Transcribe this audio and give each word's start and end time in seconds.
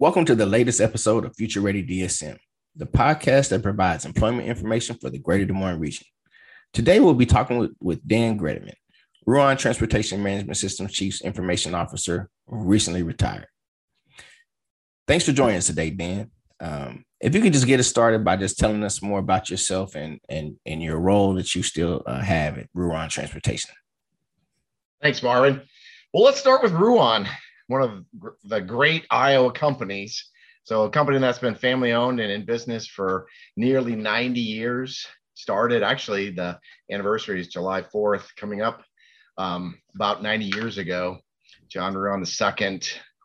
Welcome 0.00 0.24
to 0.24 0.34
the 0.34 0.44
latest 0.44 0.80
episode 0.80 1.24
of 1.24 1.36
Future 1.36 1.60
Ready 1.60 1.80
DSM, 1.86 2.36
the 2.74 2.84
podcast 2.84 3.50
that 3.50 3.62
provides 3.62 4.04
employment 4.04 4.48
information 4.48 4.96
for 4.96 5.08
the 5.08 5.20
greater 5.20 5.44
Des 5.44 5.52
Moines 5.52 5.78
region. 5.78 6.04
Today, 6.72 6.98
we'll 6.98 7.14
be 7.14 7.26
talking 7.26 7.58
with, 7.58 7.70
with 7.80 8.04
Dan 8.04 8.36
Grediman, 8.36 8.74
Ruan 9.24 9.56
Transportation 9.56 10.20
Management 10.20 10.56
Systems 10.56 10.92
Chief 10.92 11.20
Information 11.20 11.76
Officer, 11.76 12.28
recently 12.48 13.04
retired. 13.04 13.46
Thanks 15.06 15.26
for 15.26 15.32
joining 15.32 15.58
us 15.58 15.66
today, 15.66 15.90
Dan. 15.90 16.32
Um, 16.58 17.04
if 17.20 17.32
you 17.32 17.40
could 17.40 17.52
just 17.52 17.68
get 17.68 17.78
us 17.78 17.86
started 17.86 18.24
by 18.24 18.36
just 18.36 18.58
telling 18.58 18.82
us 18.82 19.00
more 19.00 19.20
about 19.20 19.48
yourself 19.48 19.94
and 19.94 20.18
and, 20.28 20.56
and 20.66 20.82
your 20.82 20.98
role 20.98 21.34
that 21.34 21.54
you 21.54 21.62
still 21.62 22.02
uh, 22.04 22.20
have 22.20 22.58
at 22.58 22.66
Ruan 22.74 23.08
Transportation. 23.08 23.70
Thanks, 25.00 25.22
Marvin. 25.22 25.62
Well, 26.12 26.24
let's 26.24 26.40
start 26.40 26.64
with 26.64 26.72
Ruan, 26.72 27.28
one 27.66 27.82
of 27.82 28.04
the 28.44 28.60
great 28.60 29.06
Iowa 29.10 29.52
companies. 29.52 30.30
So, 30.64 30.84
a 30.84 30.90
company 30.90 31.18
that's 31.18 31.38
been 31.38 31.54
family 31.54 31.92
owned 31.92 32.20
and 32.20 32.32
in 32.32 32.44
business 32.44 32.86
for 32.86 33.26
nearly 33.56 33.94
90 33.96 34.40
years. 34.40 35.06
Started 35.34 35.82
actually, 35.82 36.30
the 36.30 36.58
anniversary 36.90 37.40
is 37.40 37.48
July 37.48 37.82
4th 37.82 38.24
coming 38.36 38.62
up 38.62 38.82
um, 39.36 39.78
about 39.94 40.22
90 40.22 40.46
years 40.46 40.78
ago. 40.78 41.18
John 41.68 41.94
Ruan 41.94 42.24
II 42.24 42.80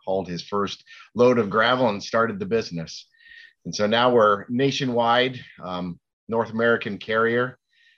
hauled 0.05 0.27
his 0.27 0.41
first 0.41 0.83
load 1.13 1.37
of 1.37 1.49
gravel 1.49 1.89
and 1.89 2.03
started 2.03 2.39
the 2.39 2.45
business. 2.45 3.05
And 3.65 3.75
so 3.75 3.85
now 3.85 4.11
we're 4.11 4.45
nationwide, 4.49 5.39
um, 5.61 5.99
North 6.27 6.51
American 6.51 6.97
carrier, 6.97 7.57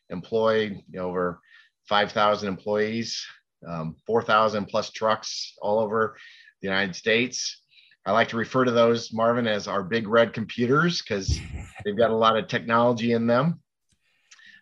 employed 0.10 0.84
you 0.90 1.00
know, 1.00 1.08
over 1.08 1.40
5,000 1.88 2.48
employees, 2.48 3.26
um, 3.68 3.96
4,000 4.06 4.66
plus 4.66 4.92
trucks 4.92 5.54
all 5.62 5.80
over 5.80 6.18
the 6.62 6.68
United 6.68 6.96
States. 6.96 7.62
I 8.06 8.12
like 8.12 8.30
to 8.30 8.38
refer 8.38 8.66
to 8.66 8.72
those, 8.72 9.14
Marvin, 9.14 9.48
as 9.48 9.68
our 9.68 9.84
big 9.84 10.08
red 10.08 10.34
computers 10.34 11.02
because 11.02 11.40
they've 11.84 11.98
got 11.98 12.10
a 12.10 12.16
lot 12.16 12.38
of 12.38 12.48
technology 12.48 13.12
in 13.12 13.28
them. 13.28 13.60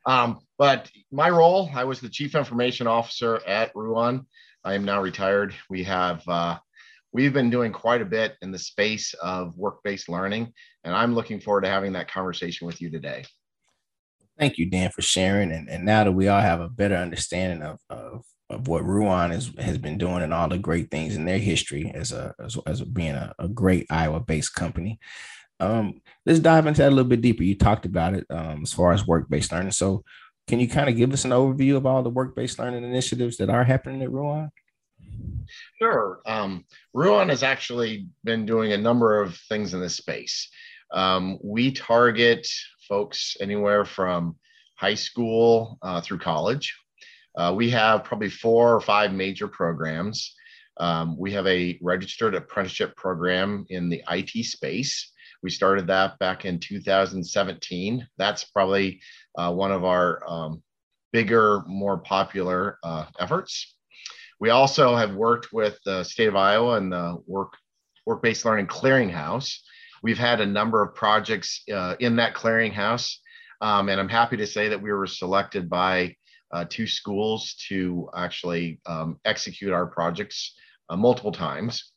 Um, 0.06 0.40
but 0.58 0.90
my 1.12 1.30
role, 1.30 1.70
I 1.74 1.86
was 1.86 2.00
the 2.00 2.10
chief 2.10 2.36
information 2.36 2.88
officer 2.88 3.42
at 3.48 3.72
Ruan. 3.76 4.26
I 4.64 4.74
am 4.74 4.84
now 4.84 5.02
retired. 5.02 5.54
We 5.70 5.84
have 5.84 6.28
uh, 6.28 6.58
we've 7.14 7.34
been 7.34 7.50
doing 7.50 7.72
quite 7.72 8.02
a 8.02 8.06
bit 8.06 8.36
in 8.42 8.52
the 8.52 8.60
space 8.60 9.14
of 9.22 9.58
work-based 9.58 10.10
learning, 10.10 10.54
and 10.84 10.94
I'm 10.94 11.16
looking 11.16 11.40
forward 11.40 11.62
to 11.62 11.70
having 11.70 11.94
that 11.94 12.12
conversation 12.12 12.68
with 12.68 12.82
you 12.82 12.90
today. 12.90 13.24
Thank 14.38 14.58
you, 14.58 14.70
Dan, 14.70 14.90
for 14.92 15.02
sharing. 15.02 15.52
And, 15.52 15.70
and 15.70 15.86
now 15.86 16.06
that 16.06 16.12
we 16.12 16.30
all 16.30 16.40
have 16.40 16.62
a 16.62 16.70
better 16.70 16.96
understanding 16.96 17.62
of, 17.62 17.80
of, 17.90 18.24
of 18.50 18.68
what 18.68 18.84
Ruan 18.84 19.32
is, 19.32 19.52
has 19.60 19.78
been 19.78 19.98
doing 19.98 20.24
and 20.24 20.34
all 20.34 20.50
the 20.50 20.58
great 20.58 20.90
things 20.90 21.16
in 21.16 21.26
their 21.26 21.38
history 21.38 21.92
as 21.94 22.12
a 22.12 22.34
as, 22.44 22.58
as 22.66 22.82
being 22.82 23.16
a, 23.16 23.34
a 23.40 23.48
great 23.48 23.86
Iowa-based 23.90 24.56
company, 24.56 25.00
um, 25.60 26.02
let's 26.26 26.40
dive 26.40 26.66
into 26.66 26.82
that 26.82 26.90
a 26.90 26.96
little 26.96 27.10
bit 27.10 27.22
deeper. 27.22 27.44
You 27.44 27.56
talked 27.56 27.86
about 27.86 28.14
it 28.14 28.26
um, 28.30 28.62
as 28.64 28.74
far 28.74 28.94
as 28.94 29.06
work-based 29.06 29.52
learning. 29.52 29.72
So, 29.72 30.04
can 30.48 30.60
you 30.60 30.68
kind 30.68 30.90
of 30.90 30.96
give 30.96 31.14
us 31.14 31.26
an 31.26 31.32
overview 31.32 31.76
of 31.76 31.86
all 31.86 32.02
the 32.02 32.10
work-based 32.10 32.58
learning 32.58 32.84
initiatives 32.84 33.38
that 33.38 33.50
are 33.50 33.64
happening 33.64 34.02
at 34.02 34.12
Ruan? 34.12 34.50
Sure. 35.80 36.22
Um, 36.26 36.66
Ruan 36.94 37.30
has 37.30 37.44
actually 37.44 38.08
been 38.24 38.46
doing 38.46 38.74
a 38.74 38.78
number 38.78 39.22
of 39.22 39.38
things 39.50 39.74
in 39.74 39.80
this 39.80 39.96
space. 39.96 40.50
Um, 40.92 41.38
we 41.44 41.72
target 41.72 42.48
folks 42.88 43.38
anywhere 43.40 43.86
from 43.86 44.38
high 44.76 44.96
school 44.96 45.78
uh, 45.82 46.02
through 46.02 46.20
college. 46.20 46.76
Uh, 47.40 47.54
we 47.54 47.70
have 47.70 48.04
probably 48.04 48.30
four 48.30 48.76
or 48.76 48.82
five 48.82 49.14
major 49.14 49.48
programs. 49.48 50.36
Um, 50.76 51.18
we 51.18 51.32
have 51.32 51.48
a 51.48 51.80
registered 51.82 52.36
apprenticeship 52.36 52.98
program 52.98 53.66
in 53.70 53.88
the 53.88 54.04
IT 54.10 54.46
space. 54.46 55.14
We 55.42 55.50
started 55.50 55.88
that 55.88 56.20
back 56.20 56.44
in 56.44 56.60
2017. 56.60 58.06
That's 58.18 58.44
probably 58.44 59.00
uh, 59.38 59.54
one 59.54 59.72
of 59.72 59.86
our 59.86 60.22
um, 60.30 60.62
bigger, 61.14 61.64
more 61.66 62.00
popular 62.00 62.78
uh, 62.84 63.06
efforts. 63.22 63.74
We 64.42 64.50
also 64.50 64.98
have 64.98 65.16
worked 65.16 65.54
with 65.54 65.80
the 65.86 66.04
state 66.04 66.28
of 66.28 66.36
Iowa 66.36 66.76
and 66.76 66.92
the 66.92 67.24
work 67.26 67.54
work-based 68.06 68.44
learning 68.44 68.68
clearinghouse. 68.68 69.56
We've 70.04 70.18
had 70.18 70.42
a 70.42 70.46
number 70.46 70.82
of 70.82 70.94
projects 70.94 71.62
uh, 71.74 71.96
in 72.02 72.18
that 72.18 72.34
clearinghouse, 72.34 73.16
um, 73.62 73.88
and 73.88 73.98
I'm 74.00 74.10
happy 74.10 74.36
to 74.38 74.48
say 74.48 74.68
that 74.70 74.82
we 74.82 74.92
were 74.92 75.08
selected 75.08 75.70
by 75.70 76.16
uh, 76.52 76.66
two 76.70 76.88
schools 76.88 77.56
to 77.68 78.10
actually 78.16 78.80
um, 78.86 79.20
execute 79.26 79.72
our 79.72 79.86
projects 79.86 80.56
uh, 80.90 80.96
multiple 80.96 81.32
times. 81.32 81.92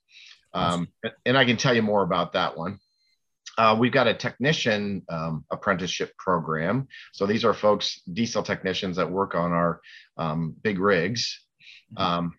Um, 0.54 0.88
and 1.24 1.38
I 1.38 1.44
can 1.44 1.56
tell 1.56 1.74
you 1.74 1.82
more 1.82 2.02
about 2.02 2.34
that 2.34 2.56
one. 2.56 2.78
Uh, 3.58 3.76
we've 3.78 3.92
got 3.92 4.06
a 4.06 4.14
technician 4.14 5.02
um, 5.08 5.44
apprenticeship 5.50 6.16
program. 6.18 6.88
So 7.12 7.26
these 7.26 7.44
are 7.44 7.52
folks, 7.52 8.00
diesel 8.12 8.42
technicians 8.42 8.96
that 8.96 9.10
work 9.10 9.34
on 9.34 9.52
our 9.52 9.80
um, 10.16 10.54
big 10.62 10.78
rigs. 10.78 11.40
Mm-hmm. 11.94 12.02
Um, 12.02 12.34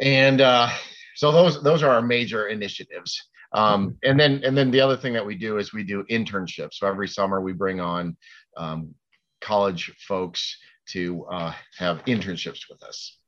and 0.00 0.40
uh, 0.40 0.68
so 1.14 1.32
those 1.32 1.62
those 1.62 1.82
are 1.82 1.90
our 1.90 2.02
major 2.02 2.48
initiatives. 2.48 3.28
Um, 3.54 3.88
mm-hmm. 3.88 4.10
and 4.10 4.20
then 4.20 4.42
and 4.44 4.56
then 4.56 4.70
the 4.70 4.80
other 4.80 4.96
thing 4.96 5.12
that 5.14 5.24
we 5.24 5.36
do 5.36 5.58
is 5.58 5.72
we 5.72 5.84
do 5.84 6.04
internships. 6.10 6.74
So 6.74 6.86
every 6.86 7.08
summer 7.08 7.40
we 7.40 7.52
bring 7.52 7.80
on 7.80 8.16
um, 8.56 8.94
college 9.42 9.92
folks 10.06 10.56
to 10.88 11.24
uh, 11.26 11.52
have 11.78 12.04
internships 12.04 12.62
with 12.70 12.82
us. 12.82 13.18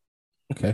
Okay. 0.52 0.72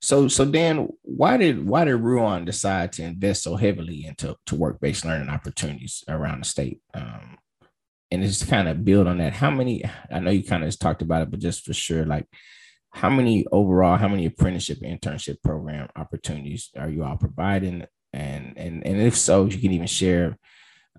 So 0.00 0.28
so 0.28 0.44
Dan, 0.44 0.88
why 1.02 1.36
did 1.36 1.66
why 1.66 1.84
did 1.84 1.96
Ruan 1.96 2.44
decide 2.44 2.92
to 2.92 3.02
invest 3.02 3.42
so 3.42 3.56
heavily 3.56 4.04
into 4.06 4.36
to 4.46 4.54
work-based 4.54 5.04
learning 5.04 5.30
opportunities 5.30 6.04
around 6.08 6.40
the 6.40 6.44
state? 6.44 6.80
Um, 6.92 7.38
and 8.10 8.22
it's 8.22 8.44
kind 8.44 8.68
of 8.68 8.84
build 8.84 9.06
on 9.06 9.18
that. 9.18 9.32
How 9.32 9.50
many 9.50 9.82
I 10.12 10.20
know 10.20 10.30
you 10.30 10.44
kind 10.44 10.64
of 10.64 10.78
talked 10.78 11.02
about 11.02 11.22
it, 11.22 11.30
but 11.30 11.40
just 11.40 11.64
for 11.64 11.72
sure, 11.72 12.04
like 12.04 12.26
how 12.92 13.10
many 13.10 13.46
overall, 13.50 13.96
how 13.96 14.08
many 14.08 14.26
apprenticeship 14.26 14.78
internship 14.82 15.42
program 15.42 15.88
opportunities 15.96 16.70
are 16.76 16.88
you 16.88 17.02
all 17.04 17.16
providing? 17.16 17.86
And 18.12 18.56
and 18.56 18.86
and 18.86 19.00
if 19.00 19.16
so, 19.16 19.46
you 19.46 19.58
can 19.58 19.72
even 19.72 19.86
share 19.86 20.38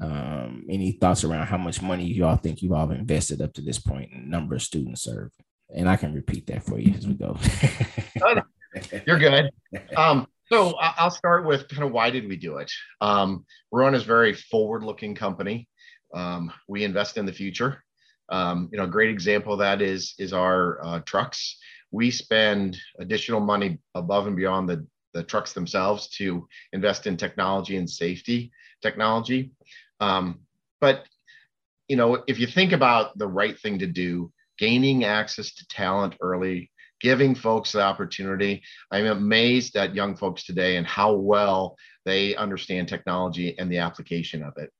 um, 0.02 0.66
any 0.70 0.94
thoughts 0.94 1.24
around 1.24 1.48
how 1.48 1.58
much 1.58 1.82
money 1.82 2.06
you 2.06 2.26
all 2.26 2.36
think 2.36 2.62
you 2.62 2.76
all 2.76 2.90
invested 2.92 3.42
up 3.42 3.54
to 3.54 3.62
this 3.62 3.80
point 3.80 4.12
and 4.12 4.30
number 4.30 4.56
of 4.56 4.62
students 4.62 5.04
served. 5.04 5.34
And 5.76 5.90
I 5.90 5.96
can 5.96 6.14
repeat 6.14 6.48
that 6.48 6.64
for 6.64 6.80
you 6.80 6.94
as 6.94 7.08
we 7.08 7.14
go. 7.14 7.38
You're 9.08 9.20
good. 9.20 9.50
Um, 9.96 10.28
so 10.52 10.76
I'll 10.80 11.12
start 11.12 11.46
with 11.46 11.68
kind 11.70 11.84
of 11.84 11.92
why 11.92 12.10
did 12.10 12.28
we 12.28 12.36
do 12.36 12.58
it? 12.58 12.72
Um, 13.02 13.46
Ruan 13.72 13.96
is 13.96 14.04
very 14.04 14.34
forward-looking 14.34 15.16
company. 15.16 15.68
Um, 16.14 16.52
we 16.68 16.84
invest 16.84 17.18
in 17.18 17.26
the 17.26 17.34
future. 17.34 17.84
Um, 18.30 18.70
you 18.72 18.78
know, 18.78 18.84
a 18.84 18.88
great 18.88 19.10
example 19.10 19.54
of 19.54 19.60
that 19.60 19.82
is 19.82 20.14
is 20.18 20.34
our 20.34 20.84
uh, 20.84 21.00
trucks 21.00 21.58
we 21.96 22.12
spend 22.12 22.78
additional 23.00 23.40
money 23.40 23.80
above 23.96 24.28
and 24.28 24.36
beyond 24.36 24.68
the, 24.68 24.86
the 25.14 25.24
trucks 25.24 25.54
themselves 25.54 26.10
to 26.10 26.46
invest 26.74 27.08
in 27.08 27.16
technology 27.16 27.78
and 27.78 27.90
safety 27.90 28.52
technology. 28.82 29.52
Um, 30.00 30.42
but 30.82 31.06
you 31.88 31.96
know, 31.96 32.24
if 32.28 32.40
you 32.40 32.48
think 32.48 32.72
about 32.72 33.18
the 33.18 33.28
right 33.28 33.58
thing 33.60 33.80
to 33.80 33.88
do, 33.88 34.32
gaining 34.58 35.04
access 35.04 35.54
to 35.54 35.68
talent 35.68 36.16
early, 36.22 36.72
giving 37.02 37.36
folks 37.36 37.74
the 37.74 37.82
opportunity. 37.82 38.64
I'm 38.90 39.06
amazed 39.06 39.76
at 39.76 39.94
young 39.94 40.16
folks 40.16 40.46
today 40.46 40.78
and 40.78 40.88
how 40.88 41.14
well 41.14 41.78
they 42.06 42.36
understand 42.36 42.88
technology 42.88 43.58
and 43.60 43.72
the 43.72 43.80
application 43.80 44.42
of 44.42 44.54
it. 44.58 44.72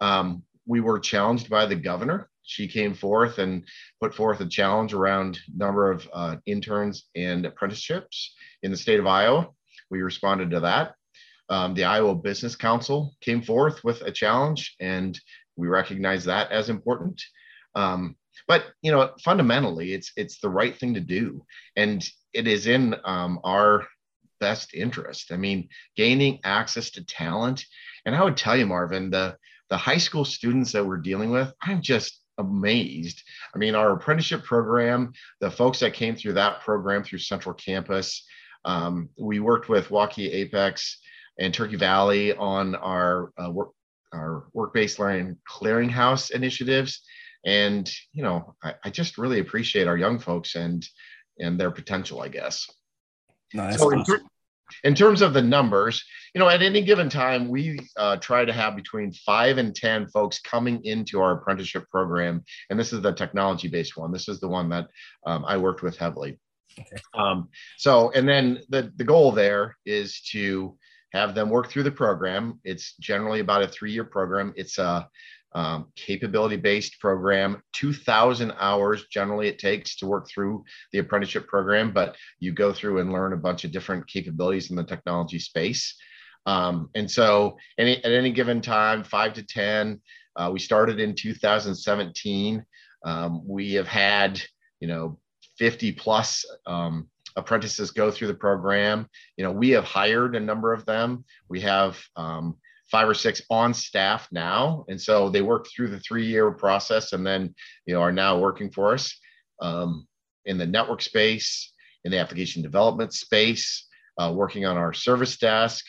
Um, 0.00 0.42
we 0.66 0.80
were 0.80 0.98
challenged 0.98 1.48
by 1.48 1.66
the 1.66 1.76
governor 1.76 2.28
she 2.44 2.68
came 2.68 2.94
forth 2.94 3.38
and 3.38 3.64
put 4.00 4.14
forth 4.14 4.40
a 4.40 4.46
challenge 4.46 4.92
around 4.92 5.38
number 5.54 5.90
of 5.90 6.08
uh, 6.12 6.36
interns 6.46 7.04
and 7.16 7.46
apprenticeships 7.46 8.34
in 8.62 8.70
the 8.70 8.76
state 8.76 9.00
of 9.00 9.06
Iowa. 9.06 9.48
We 9.90 10.02
responded 10.02 10.50
to 10.50 10.60
that. 10.60 10.94
Um, 11.48 11.74
the 11.74 11.84
Iowa 11.84 12.14
Business 12.14 12.56
Council 12.56 13.14
came 13.20 13.42
forth 13.42 13.84
with 13.84 14.00
a 14.02 14.10
challenge, 14.10 14.74
and 14.80 15.18
we 15.56 15.68
recognize 15.68 16.24
that 16.24 16.50
as 16.50 16.70
important. 16.70 17.22
Um, 17.74 18.16
but 18.48 18.64
you 18.82 18.90
know, 18.90 19.12
fundamentally, 19.22 19.92
it's 19.92 20.12
it's 20.16 20.38
the 20.38 20.48
right 20.48 20.76
thing 20.76 20.94
to 20.94 21.00
do, 21.00 21.44
and 21.76 22.06
it 22.32 22.46
is 22.46 22.66
in 22.66 22.96
um, 23.04 23.40
our 23.44 23.86
best 24.40 24.74
interest. 24.74 25.32
I 25.32 25.36
mean, 25.36 25.68
gaining 25.96 26.40
access 26.44 26.90
to 26.92 27.04
talent, 27.04 27.64
and 28.04 28.14
I 28.14 28.22
would 28.22 28.36
tell 28.36 28.56
you, 28.56 28.66
Marvin, 28.66 29.10
the 29.10 29.36
the 29.70 29.76
high 29.76 29.98
school 29.98 30.24
students 30.24 30.72
that 30.72 30.84
we're 30.84 30.98
dealing 30.98 31.30
with, 31.30 31.52
I'm 31.62 31.82
just 31.82 32.20
amazed. 32.38 33.22
I 33.54 33.58
mean, 33.58 33.74
our 33.74 33.92
apprenticeship 33.92 34.44
program, 34.44 35.12
the 35.40 35.50
folks 35.50 35.80
that 35.80 35.94
came 35.94 36.16
through 36.16 36.34
that 36.34 36.60
program 36.60 37.04
through 37.04 37.18
Central 37.18 37.54
Campus, 37.54 38.26
um, 38.64 39.08
we 39.18 39.40
worked 39.40 39.68
with 39.68 39.88
Waukee 39.88 40.32
Apex 40.32 40.98
and 41.38 41.52
Turkey 41.52 41.76
Valley 41.76 42.34
on 42.34 42.74
our 42.74 43.32
uh, 43.42 43.50
work, 43.50 43.70
our 44.12 44.44
work-based 44.52 44.98
learning 44.98 45.36
clearinghouse 45.50 46.30
initiatives, 46.30 47.02
and 47.44 47.90
you 48.12 48.22
know, 48.22 48.54
I, 48.62 48.74
I, 48.84 48.90
just 48.90 49.18
really 49.18 49.40
appreciate 49.40 49.88
our 49.88 49.96
young 49.96 50.18
folks 50.18 50.54
and 50.54 50.86
and 51.38 51.58
their 51.58 51.70
potential, 51.70 52.20
I 52.20 52.28
guess. 52.28 52.66
No, 53.52 53.70
so 53.72 53.92
awesome. 53.92 54.20
in 54.82 54.94
terms 54.94 55.22
of 55.22 55.32
the 55.32 55.42
numbers, 55.42 56.04
you 56.34 56.38
know, 56.38 56.48
at 56.48 56.62
any 56.62 56.82
given 56.82 57.08
time, 57.08 57.48
we 57.48 57.78
uh, 57.96 58.16
try 58.16 58.44
to 58.44 58.52
have 58.52 58.76
between 58.76 59.12
five 59.12 59.58
and 59.58 59.74
10 59.74 60.08
folks 60.08 60.40
coming 60.40 60.84
into 60.84 61.20
our 61.20 61.32
apprenticeship 61.32 61.88
program. 61.90 62.44
And 62.70 62.78
this 62.78 62.92
is 62.92 63.00
the 63.00 63.12
technology 63.12 63.68
based 63.68 63.96
one. 63.96 64.12
This 64.12 64.28
is 64.28 64.40
the 64.40 64.48
one 64.48 64.68
that 64.70 64.88
um, 65.26 65.44
I 65.44 65.56
worked 65.56 65.82
with 65.82 65.96
heavily. 65.96 66.38
Okay. 66.78 66.96
Um, 67.14 67.48
so, 67.78 68.10
and 68.10 68.28
then 68.28 68.60
the, 68.68 68.92
the 68.96 69.04
goal 69.04 69.30
there 69.30 69.76
is 69.86 70.20
to 70.32 70.76
have 71.14 71.34
them 71.34 71.48
work 71.48 71.70
through 71.70 71.84
the 71.84 71.90
program. 71.90 72.60
It's 72.64 72.96
generally 72.96 73.40
about 73.40 73.62
a 73.62 73.68
three 73.68 73.92
year 73.92 74.04
program. 74.04 74.52
It's 74.56 74.78
a 74.78 75.08
um, 75.54 75.86
capability 75.94 76.56
based 76.56 76.98
program 76.98 77.62
2000 77.74 78.52
hours 78.58 79.06
generally 79.06 79.46
it 79.46 79.60
takes 79.60 79.94
to 79.94 80.04
work 80.04 80.28
through 80.28 80.64
the 80.90 80.98
apprenticeship 80.98 81.46
program 81.46 81.92
but 81.92 82.16
you 82.40 82.50
go 82.50 82.72
through 82.72 82.98
and 82.98 83.12
learn 83.12 83.32
a 83.32 83.36
bunch 83.36 83.62
of 83.62 83.70
different 83.70 84.04
capabilities 84.08 84.70
in 84.70 84.76
the 84.76 84.82
technology 84.82 85.38
space 85.38 85.94
um, 86.46 86.90
and 86.96 87.08
so 87.08 87.56
any, 87.78 88.04
at 88.04 88.10
any 88.10 88.32
given 88.32 88.60
time 88.60 89.04
five 89.04 89.32
to 89.32 89.44
ten 89.44 90.00
uh, 90.34 90.50
we 90.52 90.58
started 90.58 90.98
in 90.98 91.14
2017 91.14 92.64
um, 93.04 93.46
we 93.46 93.74
have 93.74 93.86
had 93.86 94.42
you 94.80 94.88
know 94.88 95.20
50 95.58 95.92
plus 95.92 96.44
um, 96.66 97.08
apprentices 97.36 97.90
go 97.90 98.10
through 98.10 98.28
the 98.28 98.34
program 98.34 99.08
you 99.36 99.44
know 99.44 99.52
we 99.52 99.70
have 99.70 99.84
hired 99.84 100.36
a 100.36 100.40
number 100.40 100.72
of 100.72 100.84
them 100.86 101.24
we 101.48 101.60
have 101.60 101.98
um, 102.16 102.56
five 102.90 103.08
or 103.08 103.14
six 103.14 103.42
on 103.50 103.74
staff 103.74 104.28
now. 104.30 104.84
And 104.88 105.00
so 105.00 105.28
they 105.28 105.42
work 105.42 105.66
through 105.66 105.88
the 105.88 106.00
three 106.00 106.26
year 106.26 106.50
process 106.52 107.12
and 107.12 107.26
then, 107.26 107.54
you 107.86 107.94
know, 107.94 108.00
are 108.00 108.12
now 108.12 108.38
working 108.38 108.70
for 108.70 108.94
us 108.94 109.18
um, 109.60 110.06
in 110.44 110.58
the 110.58 110.66
network 110.66 111.02
space, 111.02 111.72
in 112.04 112.12
the 112.12 112.18
application 112.18 112.62
development 112.62 113.12
space, 113.12 113.86
uh, 114.18 114.32
working 114.34 114.66
on 114.66 114.76
our 114.76 114.92
service 114.92 115.36
desk. 115.38 115.84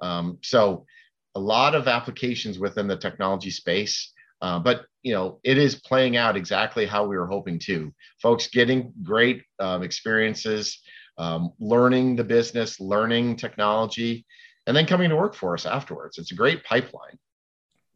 Um, 0.00 0.38
so 0.42 0.86
a 1.34 1.40
lot 1.40 1.74
of 1.74 1.88
applications 1.88 2.58
within 2.58 2.86
the 2.86 2.96
technology 2.96 3.50
space. 3.50 4.12
Uh, 4.42 4.58
but 4.58 4.84
you 5.02 5.14
know 5.14 5.40
it 5.44 5.56
is 5.56 5.76
playing 5.76 6.16
out 6.16 6.36
exactly 6.36 6.84
how 6.84 7.06
we 7.06 7.16
were 7.16 7.26
hoping 7.26 7.58
to 7.58 7.90
folks 8.20 8.48
getting 8.48 8.92
great 9.02 9.42
um, 9.60 9.82
experiences 9.82 10.82
um, 11.18 11.52
learning 11.58 12.16
the 12.16 12.24
business 12.24 12.80
learning 12.80 13.36
technology 13.36 14.26
and 14.66 14.76
then 14.76 14.86
coming 14.86 15.10
to 15.10 15.16
work 15.16 15.34
for 15.34 15.54
us 15.54 15.66
afterwards. 15.66 16.18
It's 16.18 16.32
a 16.32 16.36
great 16.36 16.64
pipeline. 16.64 17.18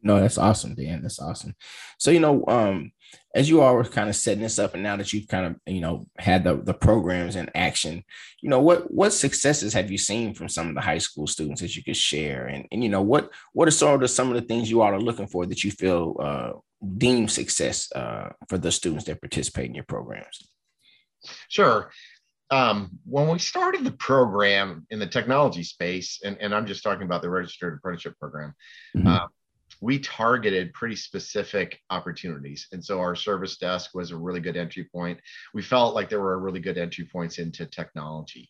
No, 0.03 0.19
that's 0.19 0.37
awesome, 0.37 0.73
Dan. 0.73 1.03
That's 1.03 1.19
awesome. 1.19 1.55
So, 1.99 2.09
you 2.09 2.19
know, 2.19 2.43
um, 2.47 2.91
as 3.35 3.49
you 3.49 3.61
all 3.61 3.75
were 3.75 3.83
kind 3.83 4.09
of 4.09 4.15
setting 4.15 4.41
this 4.41 4.57
up, 4.57 4.73
and 4.73 4.81
now 4.81 4.95
that 4.95 5.13
you've 5.13 5.27
kind 5.27 5.45
of, 5.45 5.55
you 5.67 5.81
know, 5.81 6.07
had 6.17 6.43
the, 6.43 6.55
the 6.55 6.73
programs 6.73 7.35
in 7.35 7.51
action, 7.53 8.03
you 8.41 8.49
know, 8.49 8.59
what 8.59 8.91
what 8.91 9.13
successes 9.13 9.73
have 9.73 9.91
you 9.91 9.99
seen 9.99 10.33
from 10.33 10.49
some 10.49 10.69
of 10.69 10.75
the 10.75 10.81
high 10.81 10.97
school 10.97 11.27
students 11.27 11.61
that 11.61 11.75
you 11.75 11.83
could 11.83 11.97
share? 11.97 12.47
And, 12.47 12.67
and 12.71 12.83
you 12.83 12.89
know, 12.89 13.03
what 13.03 13.29
what 13.53 13.67
are 13.67 13.71
sort 13.71 14.01
of 14.01 14.09
some 14.09 14.29
of 14.29 14.35
the 14.35 14.47
things 14.47 14.71
you 14.71 14.81
all 14.81 14.91
are 14.91 14.99
looking 14.99 15.27
for 15.27 15.45
that 15.45 15.63
you 15.63 15.69
feel 15.69 16.15
uh, 16.19 16.51
deem 16.97 17.27
success 17.27 17.91
uh, 17.91 18.29
for 18.49 18.57
the 18.57 18.71
students 18.71 19.05
that 19.05 19.21
participate 19.21 19.67
in 19.67 19.75
your 19.75 19.83
programs? 19.83 20.47
Sure 21.49 21.91
um, 22.51 22.99
when 23.05 23.29
we 23.29 23.39
started 23.39 23.85
the 23.85 23.91
program 23.91 24.85
in 24.89 24.99
the 24.99 25.07
technology 25.07 25.63
space, 25.63 26.19
and, 26.23 26.37
and 26.41 26.53
I'm 26.53 26.65
just 26.65 26.83
talking 26.83 27.03
about 27.03 27.21
the 27.21 27.29
registered 27.29 27.77
apprenticeship 27.77 28.19
program, 28.19 28.53
mm-hmm. 28.95 29.07
uh, 29.07 29.27
we 29.79 29.99
targeted 29.99 30.73
pretty 30.73 30.97
specific 30.97 31.79
opportunities. 31.89 32.67
And 32.73 32.83
so 32.83 32.99
our 32.99 33.15
service 33.15 33.57
desk 33.57 33.91
was 33.93 34.11
a 34.11 34.17
really 34.17 34.41
good 34.41 34.57
entry 34.57 34.83
point. 34.83 35.19
We 35.53 35.61
felt 35.61 35.95
like 35.95 36.09
there 36.09 36.19
were 36.19 36.37
really 36.39 36.59
good 36.59 36.77
entry 36.77 37.07
points 37.11 37.39
into 37.39 37.65
technology. 37.65 38.49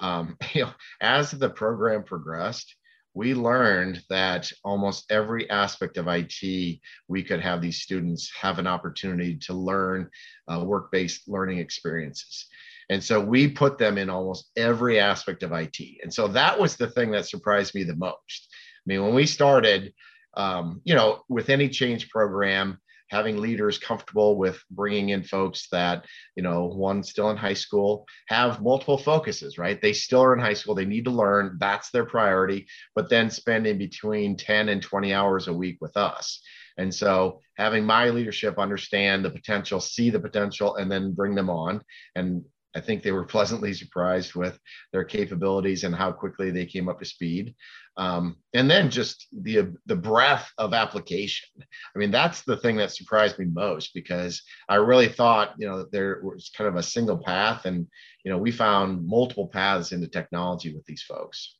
Um, 0.00 0.36
you 0.52 0.64
know, 0.64 0.72
as 1.00 1.30
the 1.30 1.48
program 1.48 2.02
progressed, 2.02 2.74
we 3.14 3.32
learned 3.32 4.02
that 4.10 4.52
almost 4.62 5.10
every 5.10 5.48
aspect 5.48 5.96
of 5.96 6.08
IT, 6.08 6.80
we 7.08 7.22
could 7.22 7.40
have 7.40 7.62
these 7.62 7.80
students 7.80 8.30
have 8.38 8.58
an 8.58 8.66
opportunity 8.66 9.36
to 9.36 9.54
learn 9.54 10.10
uh, 10.52 10.62
work 10.62 10.90
based 10.92 11.26
learning 11.26 11.58
experiences. 11.58 12.46
And 12.88 13.02
so 13.02 13.20
we 13.20 13.48
put 13.48 13.78
them 13.78 13.98
in 13.98 14.10
almost 14.10 14.50
every 14.56 15.00
aspect 15.00 15.42
of 15.42 15.52
IT. 15.52 15.78
And 16.02 16.12
so 16.12 16.28
that 16.28 16.58
was 16.58 16.76
the 16.76 16.88
thing 16.88 17.10
that 17.12 17.26
surprised 17.26 17.74
me 17.74 17.82
the 17.82 17.96
most. 17.96 18.48
I 18.52 18.84
mean, 18.86 19.02
when 19.02 19.14
we 19.14 19.26
started, 19.26 19.92
um, 20.36 20.80
you 20.84 20.94
know, 20.94 21.22
with 21.28 21.48
any 21.48 21.68
change 21.68 22.08
program, 22.10 22.78
having 23.08 23.38
leaders 23.38 23.78
comfortable 23.78 24.36
with 24.36 24.60
bringing 24.70 25.10
in 25.10 25.22
folks 25.22 25.68
that, 25.70 26.04
you 26.34 26.42
know, 26.42 26.66
one 26.66 27.02
still 27.02 27.30
in 27.30 27.36
high 27.36 27.54
school, 27.54 28.04
have 28.28 28.62
multiple 28.62 28.98
focuses, 28.98 29.58
right? 29.58 29.80
They 29.80 29.92
still 29.92 30.22
are 30.22 30.34
in 30.34 30.40
high 30.40 30.54
school, 30.54 30.74
they 30.74 30.84
need 30.84 31.04
to 31.04 31.10
learn, 31.10 31.56
that's 31.60 31.90
their 31.90 32.04
priority, 32.04 32.66
but 32.94 33.08
then 33.08 33.30
spending 33.30 33.78
between 33.78 34.36
10 34.36 34.68
and 34.68 34.82
20 34.82 35.14
hours 35.14 35.46
a 35.46 35.52
week 35.52 35.78
with 35.80 35.96
us. 35.96 36.42
And 36.78 36.92
so 36.92 37.40
having 37.56 37.84
my 37.84 38.10
leadership 38.10 38.58
understand 38.58 39.24
the 39.24 39.30
potential, 39.30 39.80
see 39.80 40.10
the 40.10 40.20
potential, 40.20 40.76
and 40.76 40.90
then 40.90 41.12
bring 41.12 41.34
them 41.34 41.48
on. 41.48 41.82
And 42.14 42.44
I 42.76 42.80
think 42.80 43.02
they 43.02 43.12
were 43.12 43.24
pleasantly 43.24 43.72
surprised 43.72 44.34
with 44.34 44.58
their 44.92 45.02
capabilities 45.04 45.82
and 45.84 45.94
how 45.94 46.12
quickly 46.12 46.50
they 46.50 46.66
came 46.66 46.90
up 46.90 46.98
to 46.98 47.06
speed. 47.06 47.54
Um, 47.96 48.36
and 48.52 48.70
then 48.70 48.90
just 48.90 49.26
the 49.32 49.74
the 49.86 49.96
breadth 49.96 50.52
of 50.58 50.74
application. 50.74 51.48
I 51.58 51.98
mean, 51.98 52.10
that's 52.10 52.42
the 52.42 52.58
thing 52.58 52.76
that 52.76 52.92
surprised 52.92 53.38
me 53.38 53.46
most 53.46 53.94
because 53.94 54.42
I 54.68 54.74
really 54.74 55.08
thought, 55.08 55.54
you 55.56 55.66
know, 55.66 55.86
there 55.90 56.20
was 56.22 56.50
kind 56.54 56.68
of 56.68 56.76
a 56.76 56.82
single 56.82 57.16
path, 57.16 57.64
and 57.64 57.86
you 58.24 58.30
know, 58.30 58.36
we 58.36 58.52
found 58.52 59.06
multiple 59.06 59.48
paths 59.48 59.92
into 59.92 60.08
technology 60.08 60.74
with 60.74 60.84
these 60.84 61.02
folks. 61.02 61.56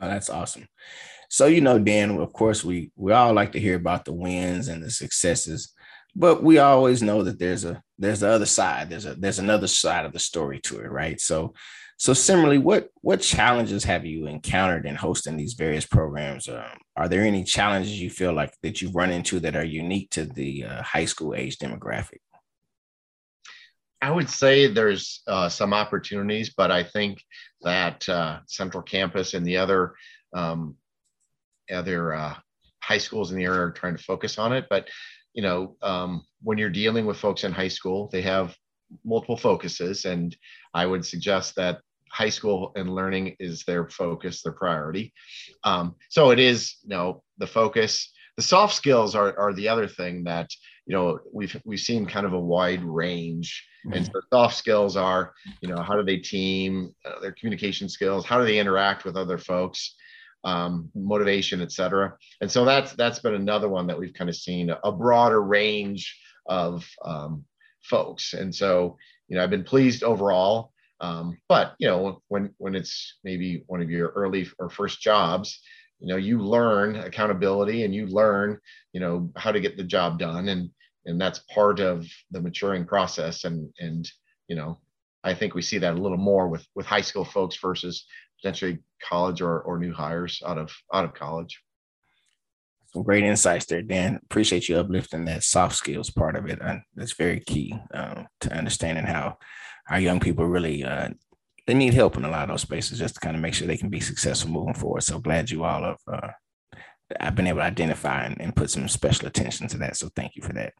Oh, 0.00 0.08
that's 0.08 0.30
awesome. 0.30 0.68
So, 1.28 1.46
you 1.46 1.60
know, 1.60 1.78
Dan, 1.78 2.18
of 2.18 2.32
course, 2.32 2.64
we 2.64 2.92
we 2.94 3.12
all 3.12 3.32
like 3.32 3.50
to 3.52 3.60
hear 3.60 3.74
about 3.74 4.04
the 4.04 4.12
wins 4.12 4.68
and 4.68 4.84
the 4.84 4.90
successes 4.90 5.74
but 6.14 6.42
we 6.42 6.58
always 6.58 7.02
know 7.02 7.22
that 7.22 7.38
there's 7.38 7.64
a 7.64 7.82
there's 7.98 8.20
the 8.20 8.28
other 8.28 8.46
side 8.46 8.90
there's 8.90 9.06
a 9.06 9.14
there's 9.14 9.38
another 9.38 9.66
side 9.66 10.04
of 10.04 10.12
the 10.12 10.18
story 10.18 10.60
to 10.60 10.80
it 10.80 10.90
right? 10.90 11.20
So 11.20 11.54
so 11.96 12.14
similarly 12.14 12.58
what 12.58 12.88
what 13.02 13.20
challenges 13.20 13.84
have 13.84 14.06
you 14.06 14.26
encountered 14.26 14.86
in 14.86 14.94
hosting 14.94 15.36
these 15.36 15.54
various 15.54 15.86
programs? 15.86 16.48
Um, 16.48 16.78
are 16.96 17.08
there 17.08 17.22
any 17.22 17.44
challenges 17.44 18.00
you 18.00 18.10
feel 18.10 18.32
like 18.32 18.54
that 18.62 18.80
you've 18.80 18.94
run 18.94 19.10
into 19.10 19.38
that 19.40 19.56
are 19.56 19.64
unique 19.64 20.10
to 20.10 20.24
the 20.24 20.64
uh, 20.64 20.82
high 20.82 21.04
school 21.04 21.34
age 21.34 21.58
demographic? 21.58 22.20
I 24.02 24.10
would 24.10 24.30
say 24.30 24.66
there's 24.66 25.20
uh, 25.26 25.50
some 25.50 25.74
opportunities, 25.74 26.54
but 26.56 26.70
I 26.70 26.84
think 26.84 27.22
that 27.62 28.08
uh, 28.08 28.40
Central 28.46 28.82
Campus 28.82 29.34
and 29.34 29.46
the 29.46 29.58
other 29.58 29.94
um, 30.32 30.76
other 31.70 32.14
uh, 32.14 32.34
high 32.82 32.98
schools 32.98 33.30
in 33.30 33.36
the 33.36 33.44
area 33.44 33.60
are 33.60 33.70
trying 33.70 33.96
to 33.96 34.02
focus 34.02 34.38
on 34.38 34.52
it. 34.52 34.66
But 34.70 34.88
you 35.34 35.42
know, 35.42 35.76
um, 35.82 36.24
when 36.42 36.58
you're 36.58 36.70
dealing 36.70 37.06
with 37.06 37.18
folks 37.18 37.44
in 37.44 37.52
high 37.52 37.68
school, 37.68 38.08
they 38.12 38.22
have 38.22 38.56
multiple 39.04 39.36
focuses. 39.36 40.04
And 40.04 40.36
I 40.74 40.86
would 40.86 41.04
suggest 41.04 41.54
that 41.56 41.80
high 42.10 42.28
school 42.28 42.72
and 42.74 42.94
learning 42.94 43.36
is 43.38 43.62
their 43.64 43.88
focus, 43.88 44.42
their 44.42 44.52
priority. 44.52 45.12
Um, 45.62 45.94
so 46.08 46.30
it 46.30 46.38
is, 46.38 46.76
you 46.82 46.90
know, 46.90 47.22
the 47.38 47.46
focus. 47.46 48.12
The 48.36 48.42
soft 48.42 48.74
skills 48.74 49.14
are, 49.14 49.38
are 49.38 49.52
the 49.52 49.68
other 49.68 49.86
thing 49.86 50.24
that, 50.24 50.48
you 50.86 50.96
know, 50.96 51.20
we've, 51.32 51.56
we've 51.64 51.78
seen 51.78 52.06
kind 52.06 52.26
of 52.26 52.32
a 52.32 52.40
wide 52.40 52.82
range. 52.82 53.64
Mm-hmm. 53.86 53.96
And 53.96 54.06
so 54.06 54.20
soft 54.32 54.56
skills 54.56 54.96
are, 54.96 55.34
you 55.60 55.68
know, 55.68 55.82
how 55.82 55.94
do 55.94 56.02
they 56.02 56.16
team, 56.16 56.94
uh, 57.04 57.20
their 57.20 57.32
communication 57.32 57.88
skills, 57.88 58.26
how 58.26 58.38
do 58.38 58.44
they 58.44 58.58
interact 58.58 59.04
with 59.04 59.16
other 59.16 59.38
folks? 59.38 59.94
Um, 60.44 60.90
motivation, 60.94 61.60
et 61.60 61.72
cetera. 61.72 62.16
And 62.40 62.50
so 62.50 62.64
that's 62.64 62.92
that's 62.94 63.18
been 63.18 63.34
another 63.34 63.68
one 63.68 63.86
that 63.86 63.98
we've 63.98 64.14
kind 64.14 64.30
of 64.30 64.36
seen 64.36 64.70
a 64.84 64.92
broader 64.92 65.42
range 65.42 66.18
of 66.46 66.86
um, 67.04 67.44
folks. 67.82 68.34
And 68.34 68.54
so 68.54 68.96
you 69.28 69.36
know 69.36 69.42
I've 69.42 69.50
been 69.50 69.64
pleased 69.64 70.02
overall. 70.02 70.72
Um, 71.00 71.38
but 71.48 71.74
you 71.78 71.88
know 71.88 72.22
when 72.28 72.54
when 72.58 72.74
it's 72.74 73.18
maybe 73.24 73.64
one 73.66 73.80
of 73.80 73.90
your 73.90 74.08
early 74.08 74.48
or 74.58 74.68
first 74.68 75.00
jobs, 75.00 75.60
you 76.00 76.08
know 76.08 76.16
you 76.16 76.38
learn 76.38 76.96
accountability 76.96 77.84
and 77.84 77.94
you 77.94 78.06
learn 78.06 78.58
you 78.92 79.00
know 79.00 79.30
how 79.36 79.52
to 79.52 79.60
get 79.60 79.76
the 79.76 79.84
job 79.84 80.18
done 80.18 80.48
and 80.48 80.70
and 81.06 81.20
that's 81.20 81.40
part 81.54 81.80
of 81.80 82.06
the 82.30 82.40
maturing 82.40 82.84
process 82.84 83.44
and 83.44 83.72
and 83.78 84.10
you 84.48 84.56
know 84.56 84.78
I 85.22 85.34
think 85.34 85.54
we 85.54 85.62
see 85.62 85.78
that 85.78 85.94
a 85.94 86.00
little 86.00 86.18
more 86.18 86.48
with 86.48 86.66
with 86.74 86.86
high 86.86 87.02
school 87.02 87.24
folks 87.24 87.56
versus 87.60 88.06
potentially 88.40 88.78
college 89.02 89.40
or, 89.40 89.60
or 89.60 89.78
new 89.78 89.92
hires 89.92 90.42
out 90.46 90.58
of 90.58 90.72
out 90.92 91.04
of 91.04 91.14
college. 91.14 91.60
Some 92.92 93.02
great 93.02 93.24
insights 93.24 93.66
there, 93.66 93.82
Dan. 93.82 94.18
Appreciate 94.24 94.68
you 94.68 94.76
uplifting 94.76 95.24
that 95.26 95.44
soft 95.44 95.76
skills 95.76 96.10
part 96.10 96.34
of 96.34 96.46
it. 96.46 96.58
And 96.60 96.82
that's 96.96 97.12
very 97.12 97.40
key 97.40 97.74
um, 97.94 98.26
to 98.40 98.52
understanding 98.52 99.04
how 99.04 99.38
our 99.88 100.00
young 100.00 100.18
people 100.18 100.46
really 100.46 100.82
uh, 100.82 101.10
they 101.66 101.74
need 101.74 101.94
help 101.94 102.16
in 102.16 102.24
a 102.24 102.30
lot 102.30 102.44
of 102.44 102.48
those 102.48 102.62
spaces 102.62 102.98
just 102.98 103.14
to 103.14 103.20
kind 103.20 103.36
of 103.36 103.42
make 103.42 103.54
sure 103.54 103.66
they 103.66 103.76
can 103.76 103.90
be 103.90 104.00
successful 104.00 104.50
moving 104.50 104.74
forward. 104.74 105.02
So 105.02 105.20
glad 105.20 105.50
you 105.50 105.62
all 105.62 105.84
have 105.84 105.98
uh, 106.12 106.28
I've 107.18 107.34
been 107.34 107.46
able 107.46 107.58
to 107.58 107.64
identify 107.64 108.24
and, 108.24 108.40
and, 108.40 108.54
put 108.54 108.70
some 108.70 108.86
special 108.88 109.26
attention 109.26 109.66
to 109.68 109.78
that. 109.78 109.96
So 109.96 110.08
thank 110.14 110.36
you 110.36 110.42
for 110.42 110.52
that. 110.52 110.74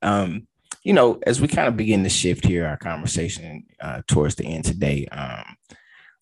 Um, 0.00 0.46
you 0.82 0.92
know, 0.92 1.18
as 1.26 1.40
we 1.40 1.48
kind 1.48 1.68
of 1.68 1.76
begin 1.76 2.02
to 2.04 2.08
shift 2.08 2.46
here 2.46 2.66
our 2.66 2.76
conversation 2.76 3.64
uh, 3.80 4.02
towards 4.06 4.36
the 4.36 4.44
end 4.44 4.64
today, 4.64 5.06
um, 5.06 5.56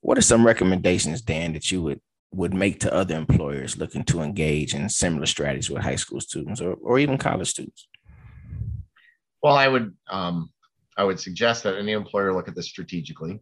what 0.06 0.16
are 0.16 0.22
some 0.22 0.46
recommendations, 0.46 1.20
Dan, 1.20 1.52
that 1.54 1.72
you 1.72 1.82
would 1.82 2.00
would 2.32 2.54
make 2.54 2.78
to 2.78 2.94
other 2.94 3.16
employers 3.16 3.76
looking 3.76 4.04
to 4.04 4.20
engage 4.20 4.72
in 4.72 4.88
similar 4.88 5.26
strategies 5.26 5.68
with 5.68 5.82
high 5.82 5.96
school 5.96 6.20
students 6.20 6.60
or, 6.60 6.74
or 6.74 7.00
even 7.00 7.18
college 7.18 7.48
students? 7.48 7.88
Well, 9.42 9.56
I 9.56 9.66
would 9.66 9.92
um, 10.08 10.52
I 10.96 11.02
would 11.02 11.18
suggest 11.18 11.64
that 11.64 11.76
any 11.76 11.90
employer 11.90 12.32
look 12.32 12.46
at 12.46 12.54
this 12.54 12.68
strategically. 12.68 13.40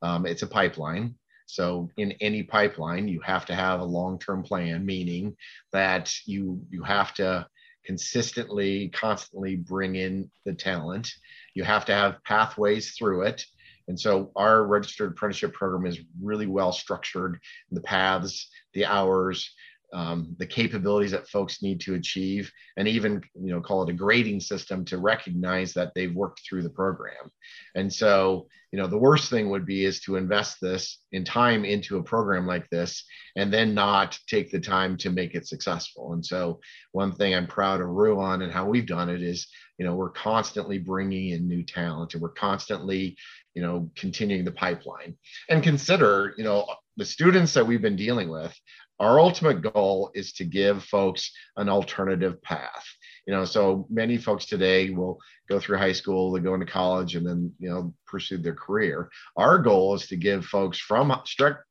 Um, 0.00 0.26
it's 0.26 0.42
a 0.42 0.46
pipeline. 0.46 1.16
So 1.46 1.90
in 1.96 2.12
any 2.20 2.44
pipeline, 2.44 3.08
you 3.08 3.20
have 3.22 3.44
to 3.46 3.56
have 3.56 3.80
a 3.80 3.84
long-term 3.84 4.44
plan, 4.44 4.86
meaning 4.86 5.36
that 5.72 6.14
you 6.24 6.62
you 6.70 6.84
have 6.84 7.14
to 7.14 7.48
consistently, 7.84 8.90
constantly 8.90 9.56
bring 9.56 9.96
in 9.96 10.30
the 10.44 10.54
talent. 10.54 11.10
You 11.54 11.64
have 11.64 11.84
to 11.86 11.94
have 11.94 12.22
pathways 12.22 12.92
through 12.92 13.22
it. 13.22 13.44
And 13.88 13.98
so 13.98 14.32
our 14.36 14.64
registered 14.64 15.12
apprenticeship 15.12 15.52
program 15.52 15.86
is 15.86 16.00
really 16.20 16.46
well 16.46 16.72
structured. 16.72 17.38
The 17.70 17.80
paths, 17.80 18.48
the 18.74 18.86
hours, 18.86 19.50
um, 19.92 20.34
the 20.38 20.46
capabilities 20.46 21.12
that 21.12 21.28
folks 21.28 21.62
need 21.62 21.80
to 21.80 21.94
achieve, 21.94 22.50
and 22.76 22.88
even 22.88 23.22
you 23.34 23.52
know 23.52 23.60
call 23.60 23.82
it 23.82 23.90
a 23.90 23.92
grading 23.92 24.40
system 24.40 24.84
to 24.86 24.98
recognize 24.98 25.72
that 25.74 25.92
they've 25.94 26.14
worked 26.14 26.42
through 26.46 26.62
the 26.62 26.70
program. 26.70 27.30
And 27.74 27.92
so 27.92 28.48
you 28.72 28.78
know 28.78 28.88
the 28.88 28.98
worst 28.98 29.30
thing 29.30 29.48
would 29.50 29.64
be 29.64 29.84
is 29.84 30.00
to 30.00 30.16
invest 30.16 30.60
this 30.60 30.98
in 31.12 31.24
time 31.24 31.64
into 31.64 31.98
a 31.98 32.02
program 32.02 32.46
like 32.46 32.68
this 32.68 33.04
and 33.36 33.52
then 33.52 33.74
not 33.74 34.18
take 34.26 34.50
the 34.50 34.60
time 34.60 34.96
to 34.98 35.10
make 35.10 35.34
it 35.34 35.46
successful. 35.46 36.12
And 36.12 36.24
so 36.24 36.60
one 36.92 37.12
thing 37.12 37.34
I'm 37.34 37.46
proud 37.46 37.80
of 37.80 37.88
Ruan 37.88 38.42
and 38.42 38.52
how 38.52 38.66
we've 38.66 38.86
done 38.86 39.08
it 39.08 39.22
is 39.22 39.46
you 39.78 39.86
know 39.86 39.94
we're 39.94 40.10
constantly 40.10 40.78
bringing 40.78 41.30
in 41.30 41.46
new 41.46 41.62
talent 41.62 42.14
and 42.14 42.22
we're 42.22 42.30
constantly 42.30 43.16
you 43.56 43.62
know 43.62 43.90
continuing 43.96 44.44
the 44.44 44.52
pipeline. 44.52 45.16
And 45.48 45.64
consider 45.64 46.34
you 46.36 46.44
know 46.44 46.66
the 46.96 47.04
students 47.04 47.54
that 47.54 47.66
we've 47.66 47.82
been 47.82 47.96
dealing 47.96 48.28
with 48.28 48.54
our 49.00 49.20
ultimate 49.20 49.60
goal 49.60 50.10
is 50.14 50.32
to 50.34 50.44
give 50.44 50.82
folks 50.84 51.30
an 51.56 51.68
alternative 51.68 52.40
path 52.42 52.86
you 53.26 53.34
know 53.34 53.44
so 53.44 53.86
many 53.90 54.16
folks 54.16 54.46
today 54.46 54.90
will 54.90 55.18
go 55.48 55.58
through 55.58 55.78
high 55.78 55.92
school 55.92 56.32
they 56.32 56.40
go 56.40 56.54
into 56.54 56.66
college 56.66 57.14
and 57.14 57.26
then 57.26 57.52
you 57.58 57.68
know 57.68 57.94
pursue 58.06 58.38
their 58.38 58.54
career. 58.54 59.10
Our 59.36 59.58
goal 59.58 59.94
is 59.94 60.06
to 60.08 60.16
give 60.16 60.44
folks 60.44 60.78
from 60.78 61.14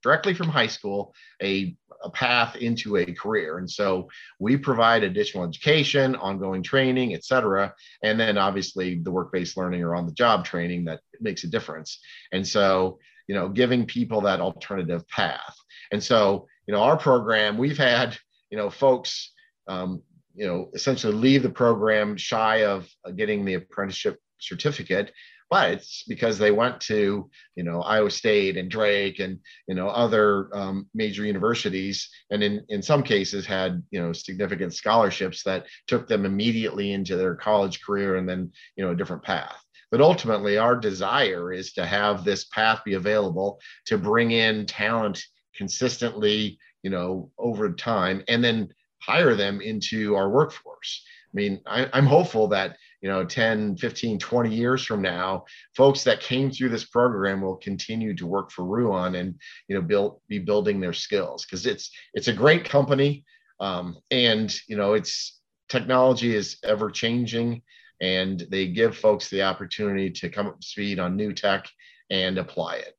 directly 0.04 0.34
from 0.34 0.50
high 0.50 0.68
school 0.68 1.14
a, 1.42 1.76
a 2.04 2.10
path 2.10 2.58
into 2.58 2.98
a 2.98 3.06
career. 3.06 3.58
And 3.58 3.70
so 3.70 4.10
we 4.40 4.58
provide 4.58 5.04
additional 5.04 5.46
education 5.46 6.16
ongoing 6.16 6.62
training 6.62 7.14
et 7.14 7.24
cetera 7.24 7.74
and 8.04 8.20
then 8.20 8.38
obviously 8.38 9.00
the 9.00 9.12
work-based 9.12 9.58
learning 9.58 9.82
or 9.82 9.96
on 9.96 10.06
the 10.06 10.14
job 10.14 10.46
training 10.46 10.86
that 10.86 11.00
makes 11.22 11.44
a 11.44 11.48
difference. 11.48 12.00
And 12.32 12.48
so 12.48 13.00
you 13.28 13.36
know 13.36 13.50
giving 13.50 13.86
people 13.86 14.22
that 14.22 14.42
alternative 14.42 15.08
path. 15.08 15.56
And 15.92 16.04
so 16.04 16.48
you 16.68 16.74
know, 16.74 16.82
our 16.82 16.98
program, 16.98 17.58
we've 17.58 17.78
had, 17.78 18.18
you 18.50 18.58
know, 18.58 18.70
folks, 18.70 19.32
um, 19.68 20.02
you 20.36 20.46
know, 20.48 20.70
essentially 20.74 21.14
leave 21.14 21.44
the 21.44 21.50
program 21.50 22.18
shy 22.18 22.66
of 22.66 22.88
getting 23.16 23.46
the 23.46 23.56
apprenticeship 23.56 24.20
certificate, 24.40 25.12
but 25.50 25.72
it's 25.72 26.04
because 26.08 26.38
they 26.38 26.52
went 26.52 26.82
to, 26.82 27.30
you 27.56 27.64
know, 27.64 27.82
Iowa 27.82 28.10
State 28.10 28.58
and 28.58 28.70
Drake 28.70 29.20
and, 29.20 29.40
you 29.68 29.76
know, 29.76 29.88
other 29.90 30.50
um, 30.54 30.88
major 30.94 31.24
universities, 31.24 32.10
and 32.32 32.44
in 32.44 32.66
in 32.70 32.82
some 32.82 33.04
cases 33.04 33.46
had, 33.46 33.84
you 33.92 34.02
know, 34.02 34.12
significant 34.12 34.74
scholarships 34.74 35.44
that 35.44 35.68
took 35.88 36.08
them 36.08 36.26
immediately 36.26 36.94
into 36.94 37.16
their 37.16 37.36
college 37.36 37.82
career 37.84 38.16
and 38.16 38.28
then, 38.28 38.52
you 38.76 38.84
know, 38.84 38.92
a 38.92 38.96
different 38.96 39.24
path. 39.24 39.62
But 39.92 40.02
ultimately, 40.02 40.58
our 40.58 40.76
desire 40.76 41.54
is 41.54 41.74
to 41.74 41.86
have 41.86 42.24
this 42.24 42.46
path 42.46 42.82
be 42.84 42.96
available 42.96 43.60
to 43.86 43.98
bring 43.98 44.32
in 44.32 44.66
talent 44.66 45.24
consistently, 45.56 46.58
you 46.82 46.90
know, 46.90 47.32
over 47.38 47.72
time, 47.72 48.24
and 48.28 48.44
then 48.44 48.70
hire 49.06 49.36
them 49.36 49.62
into 49.62 50.16
our 50.16 50.30
workforce. 50.30 51.04
I 51.06 51.36
mean, 51.36 51.62
I, 51.66 51.90
I'm 51.94 52.06
hopeful 52.06 52.48
that, 52.50 52.78
you 53.02 53.10
know, 53.10 53.26
10, 53.26 53.78
15, 53.78 54.20
20 54.20 54.56
years 54.56 54.86
from 54.86 55.02
now, 55.02 55.46
folks 55.76 56.04
that 56.06 56.22
came 56.22 56.50
through 56.50 56.70
this 56.70 56.86
program 56.86 57.42
will 57.42 57.58
continue 57.58 58.16
to 58.16 58.26
work 58.26 58.52
for 58.52 58.64
Ruan 58.64 59.16
and, 59.16 59.36
you 59.68 59.76
know, 59.76 59.82
build, 59.82 60.22
be 60.28 60.40
building 60.40 60.80
their 60.80 60.94
skills 60.94 61.46
because 61.46 61.66
it's, 61.66 61.92
it's 62.14 62.30
a 62.30 62.34
great 62.34 62.64
company. 62.64 63.26
Um, 63.60 63.98
and, 64.12 64.56
you 64.68 64.78
know, 64.78 64.94
it's 64.94 65.42
technology 65.70 66.36
is 66.36 66.58
ever 66.64 66.90
changing 66.90 67.62
and 68.02 68.46
they 68.50 68.68
give 68.68 68.98
folks 68.98 69.30
the 69.30 69.44
opportunity 69.44 70.10
to 70.10 70.30
come 70.30 70.48
up 70.48 70.60
to 70.60 70.68
speed 70.68 71.00
on 71.00 71.16
new 71.16 71.34
tech 71.34 71.68
and 72.10 72.38
apply 72.38 72.76
it. 72.76 72.94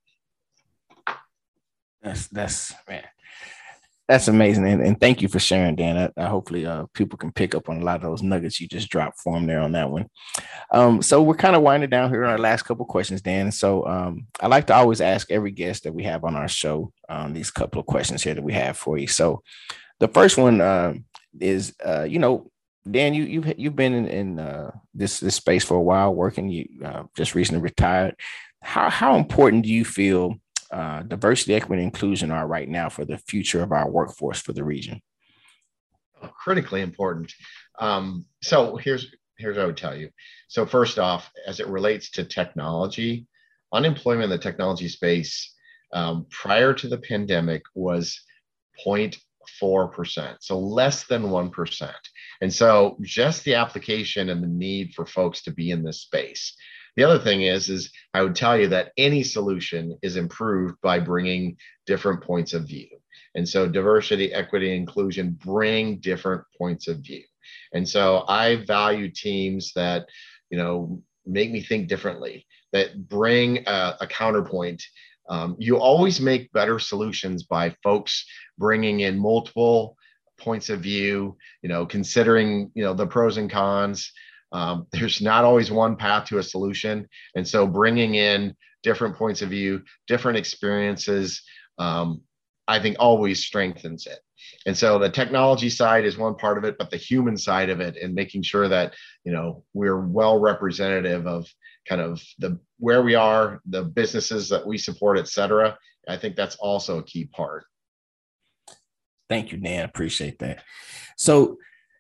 That's 2.03 2.29
that's 2.29 2.75
man. 2.89 3.05
That's 4.09 4.29
amazing, 4.29 4.69
and, 4.69 4.83
and 4.83 5.01
thank 5.01 5.21
you 5.21 5.27
for 5.27 5.41
sharing, 5.41 5.75
Dan. 5.75 5.97
I, 5.97 6.23
I 6.23 6.27
hopefully, 6.27 6.65
uh, 6.65 6.87
people 6.95 7.19
can 7.19 7.33
pick 7.33 7.57
up 7.57 7.69
on 7.69 7.83
a 7.83 7.85
lot 7.85 7.97
of 7.97 8.03
those 8.03 8.23
nuggets 8.23 8.61
you 8.61 8.69
just 8.69 8.89
dropped 8.89 9.19
for 9.21 9.35
them 9.35 9.47
there 9.47 9.61
on 9.61 9.73
that 9.73 9.91
one. 9.91 10.07
Um, 10.71 11.03
so 11.03 11.21
we're 11.23 11.35
kind 11.35 11.57
of 11.57 11.63
winding 11.63 11.91
down 11.91 12.11
here 12.11 12.25
on 12.25 12.31
our 12.31 12.39
last 12.39 12.63
couple 12.63 12.85
questions, 12.87 13.21
Dan. 13.21 13.51
So 13.51 13.85
um, 13.85 14.29
I 14.41 14.47
like 14.47 14.69
to 14.69 14.75
always 14.75 15.01
ask 15.01 15.33
every 15.33 15.51
guest 15.51 15.83
that 15.83 15.93
we 15.93 16.05
have 16.05 16.23
on 16.23 16.37
our 16.37 16.47
show 16.47 16.93
um, 17.09 17.33
these 17.33 17.51
couple 17.51 17.81
of 17.81 17.87
questions 17.87 18.23
here 18.23 18.35
that 18.35 18.45
we 18.45 18.53
have 18.53 18.77
for 18.77 18.97
you. 18.97 19.09
So 19.09 19.43
the 19.99 20.09
first 20.09 20.39
one 20.39 20.61
uh, 20.61 20.95
is, 21.41 21.75
uh, 21.85 22.05
you 22.05 22.21
know, 22.21 22.51
Dan, 22.89 23.15
you 23.15 23.25
you've 23.25 23.59
you've 23.59 23.75
been 23.75 23.93
in, 23.93 24.07
in 24.07 24.39
uh, 24.39 24.71
this 24.95 25.19
this 25.19 25.35
space 25.35 25.65
for 25.65 25.75
a 25.75 25.83
while, 25.83 26.15
working. 26.15 26.49
You 26.49 26.69
uh, 26.85 27.03
just 27.17 27.35
recently 27.35 27.61
retired. 27.61 28.15
How 28.63 28.89
how 28.89 29.17
important 29.17 29.65
do 29.65 29.71
you 29.71 29.85
feel 29.85 30.37
uh, 30.71 31.03
diversity, 31.03 31.55
equity, 31.55 31.83
and 31.83 31.93
inclusion 31.93 32.31
are 32.31 32.47
right 32.47 32.69
now 32.69 32.89
for 32.89 33.05
the 33.05 33.19
future 33.19 33.63
of 33.63 33.73
our 33.73 33.89
workforce 33.89 34.41
for 34.41 34.53
the 34.53 34.65
region? 34.65 35.01
Critically 36.43 36.81
important. 36.81 37.33
Um, 37.79 38.27
so 38.43 38.77
here's 38.77 39.15
here's 39.39 39.57
what 39.57 39.65
I 39.65 39.67
would 39.67 39.77
tell 39.77 39.97
you. 39.97 40.11
So 40.49 40.65
first 40.65 40.99
off, 40.99 41.31
as 41.47 41.61
it 41.61 41.67
relates 41.67 42.11
to 42.13 42.25
technology, 42.25 43.27
unemployment 43.73 44.25
in 44.25 44.31
the 44.31 44.39
technology 44.39 44.89
space 44.89 45.55
um, 45.93 46.27
prior 46.31 46.73
to 46.75 46.89
the 46.89 46.99
pandemic 46.99 47.63
was 47.75 48.21
0.4%, 48.85 50.37
so 50.41 50.59
less 50.59 51.05
than 51.05 51.25
1%. 51.25 51.93
And 52.41 52.53
so 52.53 52.97
just 53.03 53.45
the 53.45 53.55
application 53.55 54.31
and 54.31 54.43
the 54.43 54.49
need 54.49 54.95
for 54.95 55.07
folks 55.07 55.43
to 55.43 55.51
be 55.51 55.71
in 55.71 55.83
this 55.83 56.03
space 56.03 56.57
the 56.97 57.05
other 57.05 57.19
thing 57.19 57.43
is, 57.43 57.69
is 57.69 57.91
I 58.15 58.23
would 58.23 58.35
tell 58.35 58.59
you 58.59 58.69
that 58.69 58.93
any 58.97 59.23
solution 59.23 59.99
is 60.03 60.17
improved 60.17 60.77
by 60.83 60.99
bringing 60.99 61.57
different 61.87 62.23
points 62.23 62.55
of 62.55 62.67
view. 62.67 62.89
And 63.35 63.47
so 63.47 63.69
diversity, 63.69 64.33
equity, 64.33 64.75
inclusion 64.75 65.39
bring 65.45 65.99
different 65.99 66.43
points 66.57 66.89
of 66.89 67.01
view. 67.01 67.23
And 67.75 67.87
so 67.87 68.25
I 68.29 68.65
value 68.65 69.11
teams 69.11 69.73
that, 69.75 70.07
you 70.51 70.57
know, 70.57 71.03
make 71.27 71.51
me 71.51 71.61
think 71.61 71.89
differently, 71.89 72.47
that 72.73 73.09
bring 73.09 73.65
a, 73.67 73.97
a 74.01 74.07
counterpoint. 74.07 74.83
Um, 75.29 75.57
you 75.59 75.77
always 75.77 76.21
make 76.21 76.53
better 76.53 76.79
solutions 76.79 77.43
by 77.43 77.75
folks 77.83 78.25
bringing 78.57 79.01
in 79.01 79.19
multiple 79.19 79.97
points 80.39 80.71
of 80.71 80.81
view, 80.81 81.37
you 81.63 81.69
know, 81.69 81.85
considering, 81.85 82.71
you 82.75 82.85
know, 82.85 82.95
the 82.95 83.07
pros 83.07 83.37
and 83.37 83.51
cons, 83.51 84.13
um, 84.57 84.87
there's 84.93 85.21
not 85.21 85.45
always 85.45 85.71
one 85.71 85.97
path 85.97 86.27
to 86.29 86.39
a 86.39 86.43
solution. 86.43 87.07
And 87.35 87.47
so 87.47 87.67
bringing 87.67 88.15
in 88.15 88.57
different 88.83 89.17
points 89.17 89.43
of 89.43 89.51
view, 89.51 89.83
different 90.07 90.39
experiences, 90.39 91.43
um, 91.79 92.23
I 92.67 92.81
think 92.81 92.97
always 92.99 93.45
strengthens 93.45 94.07
it. 94.07 94.19
And 94.65 94.77
so 94.77 94.99
the 94.99 95.11
technology 95.11 95.71
side 95.71 96.05
is 96.05 96.19
one 96.19 96.35
part 96.35 96.59
of 96.59 96.65
it, 96.65 96.77
but 96.79 96.91
the 96.91 96.97
human 96.97 97.37
side 97.37 97.71
of 97.71 97.81
it 97.81 97.97
and 97.97 98.15
making 98.15 98.43
sure 98.43 98.69
that, 98.69 98.95
you 99.25 99.33
know, 99.33 99.65
we're 99.75 100.01
well 100.01 100.41
representative 100.41 101.27
of 101.27 101.47
kind 101.89 102.01
of 102.01 102.23
the 102.39 102.59
where 102.79 103.03
we 103.03 103.15
are, 103.15 103.61
the 103.67 103.83
businesses 103.83 104.49
that 104.49 104.67
we 104.67 104.79
support, 104.79 105.19
et 105.19 105.29
cetera. 105.29 105.77
I 106.09 106.17
think 106.17 106.37
that's 106.37 106.57
also 106.57 106.99
a 106.99 107.05
key 107.05 107.27
part. 107.27 107.65
Thank 109.29 109.53
you, 109.53 109.59
Dan. 109.59 109.85
Appreciate 109.85 110.39
that. 110.41 110.63
So 111.17 111.59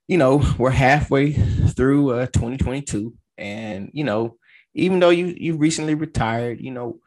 you 0.08 0.18
know, 0.18 0.42
we're 0.58 0.70
halfway 0.70 1.32
through 1.32 2.10
uh, 2.12 2.26
2022, 2.26 3.14
and 3.38 3.90
you 3.92 4.04
know, 4.04 4.36
even 4.74 5.00
though 5.00 5.10
you 5.10 5.26
you 5.26 5.56
recently 5.56 5.94
retired, 5.94 6.60
you 6.60 6.70
know, 6.70 7.00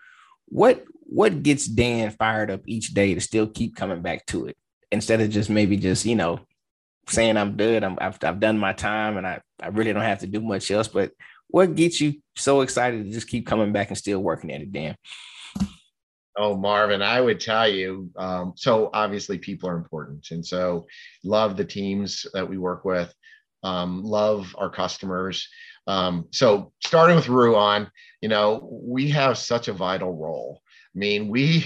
what 0.46 0.84
what 1.06 1.44
gets 1.44 1.66
Dan 1.66 2.12
fired 2.12 2.52
up 2.52 2.62
each 2.66 2.94
day 2.94 3.14
to 3.14 3.22
still 3.22 3.48
keep 3.48 3.76
coming 3.76 4.02
back 4.02 4.26
to 4.28 4.46
it 4.48 4.58
instead 4.92 5.22
of 5.22 5.30
just 5.30 5.50
maybe 5.50 5.78
just 5.78 6.06
you 6.06 6.16
know 6.16 6.40
saying 7.08 7.38
I'm 7.38 7.58
good, 7.58 7.84
I'm 7.84 7.98
I've, 8.00 8.18
I've 8.24 8.40
done 8.40 8.58
my 8.58 8.74
time, 8.74 9.18
and 9.18 9.26
I 9.26 9.42
I 9.62 9.68
really 9.68 9.94
don't 9.94 10.04
have 10.04 10.20
to 10.20 10.28
do 10.28 10.42
much 10.42 10.70
else. 10.72 10.88
But 10.88 11.12
what 11.48 11.76
gets 11.76 12.00
you 12.00 12.16
so 12.36 12.62
excited 12.62 13.06
to 13.06 13.12
just 13.12 13.28
keep 13.28 13.48
coming 13.48 13.72
back 13.72 13.90
and 13.90 13.98
still 13.98 14.20
working 14.20 14.52
at 14.52 14.62
it, 14.62 14.72
Dan? 14.72 14.96
Oh, 16.40 16.56
Marvin, 16.56 17.02
I 17.02 17.20
would 17.20 17.42
tell 17.42 17.68
you. 17.68 18.10
Um, 18.18 18.54
so 18.56 18.90
obviously, 18.94 19.38
people 19.38 19.70
are 19.70 19.76
important, 19.76 20.32
and 20.32 20.44
so 20.44 20.88
love 21.26 21.58
the 21.58 21.66
teams 21.66 22.26
that 22.34 22.50
we 22.50 22.58
work 22.58 22.86
with. 22.86 23.14
Um, 23.62 24.02
love 24.06 24.56
our 24.58 24.70
customers. 24.70 25.50
Um, 25.86 26.28
so 26.32 26.72
starting 26.82 27.18
with 27.18 27.28
Ruan, 27.28 27.92
you 28.22 28.30
know, 28.30 28.70
we 28.72 29.10
have 29.10 29.38
such 29.38 29.68
a 29.68 29.74
vital 29.74 30.16
role. 30.16 30.62
I 30.96 30.98
mean, 30.98 31.28
we 31.28 31.66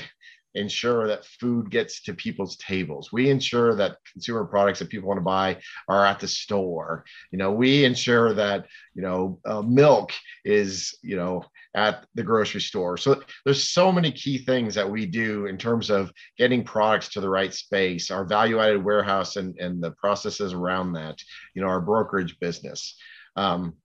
ensure 0.56 1.08
that 1.08 1.26
food 1.26 1.70
gets 1.70 2.02
to 2.04 2.14
people's 2.14 2.56
tables. 2.58 3.12
We 3.12 3.30
ensure 3.30 3.76
that 3.76 3.98
consumer 4.12 4.46
products 4.46 4.80
that 4.80 4.90
people 4.90 5.08
want 5.08 5.18
to 5.20 5.24
buy 5.24 5.58
are 5.88 6.06
at 6.06 6.20
the 6.20 6.28
store. 6.28 7.06
You 7.32 7.38
know, 7.38 7.52
we 7.52 7.86
ensure 7.86 8.34
that 8.34 8.68
you 8.94 9.02
know 9.02 9.40
uh, 9.46 9.62
milk 9.62 10.12
is 10.46 10.98
you 11.02 11.16
know 11.16 11.46
at 11.76 12.06
the 12.14 12.24
grocery 12.24 12.62
store. 12.62 12.98
So 12.98 13.22
there's 13.46 13.64
so 13.64 13.92
many 13.92 14.12
key 14.12 14.38
things 14.38 14.76
that 14.76 14.90
we 14.90 15.06
do 15.06 15.48
in 15.48 15.58
terms 15.58 15.90
of 15.90 16.12
getting 16.38 16.64
products 16.64 17.10
to 17.10 17.22
the 17.22 17.30
right 17.30 17.54
space, 17.54 18.12
our 18.12 18.26
value 18.26 18.60
added 18.60 18.84
warehouse 18.84 19.38
and, 19.38 19.58
and 19.58 19.82
the 19.82 19.92
processes 19.92 20.54
around 20.54 20.94
that, 20.94 21.20
you 21.56 21.62
know, 21.62 21.68
our 21.68 21.82
brokerage 21.82 22.40
business. 22.40 22.96
Um, 23.36 23.76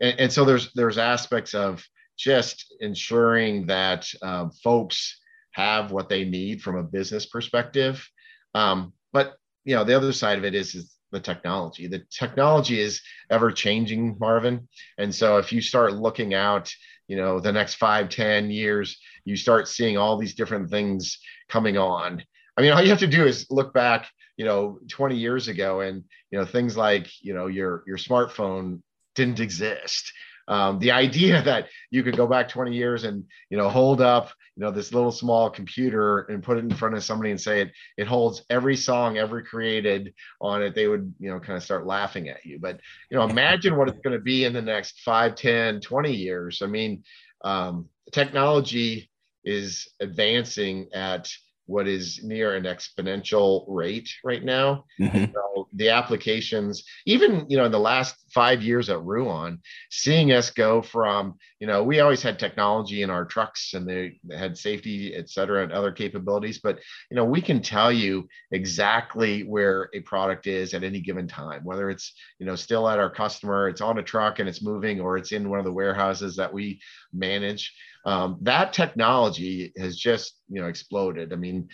and, 0.00 0.18
and 0.20 0.32
so 0.32 0.44
there's 0.44 0.72
there's 0.74 0.98
aspects 0.98 1.54
of 1.54 1.84
just 2.18 2.74
ensuring 2.80 3.66
that 3.66 4.08
uh, 4.22 4.48
folks 4.64 5.20
have 5.56 5.90
what 5.90 6.10
they 6.10 6.22
need 6.24 6.60
from 6.60 6.76
a 6.76 6.82
business 6.82 7.24
perspective. 7.24 8.06
Um, 8.54 8.92
but 9.10 9.36
you 9.64 9.74
know, 9.74 9.84
the 9.84 9.96
other 9.96 10.12
side 10.12 10.36
of 10.36 10.44
it 10.44 10.54
is, 10.54 10.74
is 10.74 10.94
the 11.12 11.18
technology. 11.18 11.86
The 11.86 12.04
technology 12.10 12.78
is 12.78 13.00
ever 13.30 13.50
changing, 13.50 14.18
Marvin. 14.20 14.68
And 14.98 15.14
so 15.14 15.38
if 15.38 15.54
you 15.54 15.62
start 15.62 15.94
looking 15.94 16.34
out, 16.34 16.70
you 17.08 17.16
know, 17.16 17.40
the 17.40 17.52
next 17.52 17.76
five, 17.76 18.10
ten 18.10 18.50
years, 18.50 18.98
you 19.24 19.34
start 19.34 19.66
seeing 19.66 19.96
all 19.96 20.18
these 20.18 20.34
different 20.34 20.68
things 20.68 21.18
coming 21.48 21.78
on. 21.78 22.22
I 22.58 22.60
mean, 22.60 22.72
all 22.72 22.82
you 22.82 22.90
have 22.90 22.98
to 22.98 23.06
do 23.06 23.24
is 23.24 23.46
look 23.50 23.72
back, 23.72 24.08
you 24.36 24.44
know, 24.44 24.78
20 24.90 25.16
years 25.16 25.48
ago 25.48 25.80
and, 25.80 26.04
you 26.30 26.38
know, 26.38 26.44
things 26.44 26.76
like, 26.76 27.08
you 27.22 27.32
know, 27.32 27.46
your, 27.46 27.82
your 27.86 27.96
smartphone 27.96 28.82
didn't 29.14 29.40
exist 29.40 30.12
um, 30.48 30.78
the 30.78 30.92
idea 30.92 31.42
that 31.44 31.68
you 31.90 32.02
could 32.02 32.16
go 32.16 32.26
back 32.26 32.48
20 32.48 32.74
years 32.74 33.04
and 33.04 33.24
you 33.50 33.56
know 33.56 33.68
hold 33.68 34.00
up 34.00 34.30
you 34.56 34.64
know 34.64 34.70
this 34.70 34.92
little 34.92 35.12
small 35.12 35.50
computer 35.50 36.20
and 36.22 36.42
put 36.42 36.56
it 36.56 36.64
in 36.64 36.74
front 36.74 36.94
of 36.94 37.04
somebody 37.04 37.30
and 37.30 37.40
say 37.40 37.60
it 37.60 37.72
it 37.96 38.06
holds 38.06 38.42
every 38.48 38.76
song 38.76 39.18
ever 39.18 39.42
created 39.42 40.14
on 40.40 40.62
it 40.62 40.74
they 40.74 40.88
would 40.88 41.12
you 41.18 41.30
know 41.30 41.38
kind 41.38 41.56
of 41.56 41.62
start 41.62 41.86
laughing 41.86 42.28
at 42.28 42.44
you. 42.44 42.58
But 42.58 42.80
you 43.10 43.16
know 43.16 43.24
imagine 43.24 43.76
what 43.76 43.88
it's 43.88 44.00
going 44.00 44.16
to 44.16 44.22
be 44.22 44.44
in 44.44 44.52
the 44.52 44.62
next 44.62 45.00
5 45.00 45.34
10 45.34 45.80
20 45.80 46.12
years. 46.12 46.62
I 46.62 46.66
mean 46.66 47.04
um, 47.44 47.88
technology 48.12 49.10
is 49.44 49.88
advancing 50.00 50.88
at 50.92 51.30
what 51.66 51.86
is 51.88 52.20
near 52.22 52.56
an 52.56 52.64
exponential 52.64 53.64
rate 53.68 54.08
right 54.24 54.44
now. 54.44 54.84
Mm-hmm. 55.00 55.32
So 55.32 55.68
the 55.72 55.90
applications, 55.90 56.84
even 57.04 57.46
you 57.48 57.56
know, 57.56 57.64
in 57.64 57.72
the 57.72 57.78
last 57.78 58.14
five 58.32 58.62
years 58.62 58.88
at 58.88 59.02
Ruan, 59.02 59.58
seeing 59.90 60.32
us 60.32 60.50
go 60.50 60.82
from 60.82 61.34
you 61.58 61.66
know, 61.66 61.82
we 61.82 62.00
always 62.00 62.22
had 62.22 62.38
technology 62.38 63.02
in 63.02 63.08
our 63.08 63.24
trucks 63.24 63.72
and 63.72 63.88
they, 63.88 64.20
they 64.24 64.36
had 64.36 64.58
safety, 64.58 65.14
et 65.14 65.30
cetera, 65.30 65.62
and 65.62 65.72
other 65.72 65.90
capabilities, 65.90 66.58
but 66.58 66.78
you 67.10 67.16
know, 67.16 67.24
we 67.24 67.40
can 67.40 67.62
tell 67.62 67.90
you 67.90 68.28
exactly 68.52 69.42
where 69.42 69.88
a 69.94 70.00
product 70.00 70.46
is 70.46 70.74
at 70.74 70.84
any 70.84 71.00
given 71.00 71.26
time, 71.26 71.64
whether 71.64 71.88
it's 71.88 72.12
you 72.38 72.46
know 72.46 72.56
still 72.56 72.88
at 72.88 72.98
our 72.98 73.10
customer, 73.10 73.68
it's 73.68 73.80
on 73.80 73.98
a 73.98 74.02
truck 74.02 74.38
and 74.38 74.48
it's 74.48 74.62
moving, 74.62 75.00
or 75.00 75.16
it's 75.16 75.32
in 75.32 75.48
one 75.48 75.58
of 75.58 75.64
the 75.64 75.72
warehouses 75.72 76.36
that 76.36 76.52
we 76.52 76.80
manage 77.12 77.72
um, 78.06 78.38
that 78.42 78.72
technology 78.72 79.72
has 79.76 79.98
just 79.98 80.40
you 80.48 80.62
know 80.62 80.68
exploded. 80.68 81.32
I 81.32 81.36
mean 81.36 81.68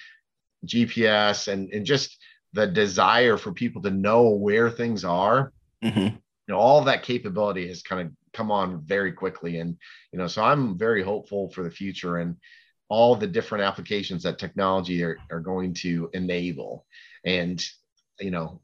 gps 0.67 1.49
and 1.49 1.73
and 1.73 1.85
just 1.85 2.17
the 2.53 2.67
desire 2.67 3.37
for 3.37 3.53
people 3.53 3.83
to 3.83 3.91
know 3.91 4.31
where 4.31 4.71
things 4.71 5.05
are. 5.05 5.53
Mm-hmm. 5.85 6.01
you 6.01 6.49
know 6.49 6.57
all 6.57 6.83
that 6.85 7.03
capability 7.03 7.69
has 7.69 7.83
kind 7.83 8.07
of 8.07 8.13
come 8.33 8.51
on 8.51 8.83
very 8.85 9.13
quickly. 9.13 9.59
And 9.59 9.77
you 10.13 10.19
know 10.19 10.27
so 10.27 10.43
i'm 10.43 10.79
very 10.79 11.03
hopeful 11.03 11.51
for 11.51 11.63
the 11.63 11.71
future 11.71 12.17
and 12.19 12.37
all 12.89 13.15
the 13.15 13.27
different 13.27 13.65
applications 13.65 14.23
that 14.23 14.39
technology 14.39 15.03
are, 15.03 15.19
are 15.31 15.41
going 15.41 15.75
to 15.75 16.11
enable. 16.15 16.87
And 17.25 17.63
you 18.21 18.31
know 18.31 18.63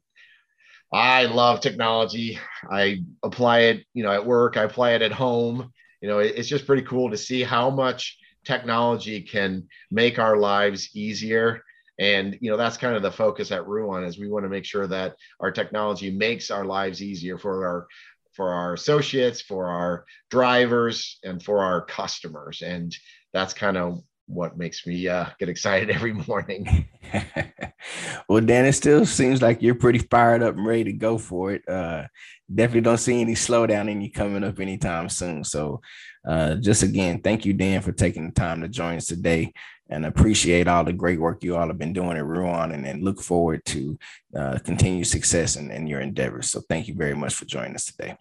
i 0.91 1.25
love 1.25 1.61
technology. 1.61 2.39
I 2.69 3.03
apply 3.21 3.59
it 3.59 3.85
you 3.93 4.01
know 4.01 4.11
at 4.11 4.25
work 4.25 4.57
i 4.57 4.63
apply 4.63 4.91
it 4.93 5.03
at 5.03 5.11
home 5.11 5.71
you 6.01 6.07
know, 6.07 6.19
it's 6.19 6.47
just 6.47 6.65
pretty 6.65 6.83
cool 6.83 7.09
to 7.09 7.17
see 7.17 7.43
how 7.43 7.69
much 7.69 8.17
technology 8.45 9.21
can 9.21 9.67
make 9.91 10.19
our 10.19 10.37
lives 10.37 10.89
easier. 10.95 11.63
And 11.99 12.37
you 12.39 12.49
know, 12.49 12.57
that's 12.57 12.77
kind 12.77 12.95
of 12.95 13.01
the 13.01 13.11
focus 13.11 13.51
at 13.51 13.67
Ruan 13.67 14.05
is 14.05 14.17
we 14.17 14.29
want 14.29 14.45
to 14.45 14.49
make 14.49 14.65
sure 14.65 14.87
that 14.87 15.15
our 15.39 15.51
technology 15.51 16.09
makes 16.09 16.49
our 16.49 16.65
lives 16.65 17.03
easier 17.03 17.37
for 17.37 17.65
our 17.65 17.87
for 18.33 18.53
our 18.53 18.73
associates, 18.73 19.41
for 19.41 19.67
our 19.67 20.05
drivers, 20.29 21.19
and 21.23 21.43
for 21.43 21.63
our 21.63 21.83
customers. 21.83 22.61
And 22.61 22.95
that's 23.33 23.53
kind 23.53 23.75
of 23.75 24.01
what 24.29 24.57
makes 24.57 24.85
me 24.85 25.07
uh, 25.07 25.25
get 25.39 25.49
excited 25.49 25.89
every 25.95 26.13
morning. 26.13 26.87
well, 28.29 28.41
Dan, 28.41 28.65
it 28.65 28.73
still 28.73 29.05
seems 29.05 29.41
like 29.41 29.61
you're 29.61 29.75
pretty 29.75 29.99
fired 29.99 30.43
up 30.43 30.55
and 30.55 30.65
ready 30.65 30.85
to 30.85 30.93
go 30.93 31.17
for 31.17 31.51
it. 31.53 31.67
Uh, 31.67 32.05
definitely 32.53 32.81
don't 32.81 32.97
see 32.97 33.19
any 33.19 33.33
slowdown 33.33 33.89
in 33.89 34.01
you 34.01 34.11
coming 34.11 34.43
up 34.43 34.59
anytime 34.59 35.09
soon. 35.09 35.43
So, 35.43 35.81
uh, 36.27 36.55
just 36.55 36.83
again, 36.83 37.21
thank 37.21 37.45
you, 37.45 37.53
Dan, 37.53 37.81
for 37.81 37.91
taking 37.91 38.27
the 38.27 38.33
time 38.33 38.61
to 38.61 38.67
join 38.67 38.97
us 38.97 39.07
today 39.07 39.51
and 39.89 40.05
appreciate 40.05 40.67
all 40.67 40.83
the 40.83 40.93
great 40.93 41.19
work 41.19 41.43
you 41.43 41.55
all 41.55 41.67
have 41.67 41.79
been 41.79 41.93
doing 41.93 42.15
at 42.15 42.25
Ruan 42.25 42.73
and, 42.73 42.85
and 42.85 43.03
look 43.03 43.21
forward 43.21 43.65
to 43.65 43.97
uh, 44.37 44.59
continued 44.63 45.07
success 45.07 45.55
in, 45.55 45.71
in 45.71 45.87
your 45.87 46.01
endeavors. 46.01 46.51
So, 46.51 46.61
thank 46.69 46.87
you 46.87 46.93
very 46.93 47.15
much 47.15 47.33
for 47.33 47.45
joining 47.45 47.75
us 47.75 47.85
today. 47.85 48.15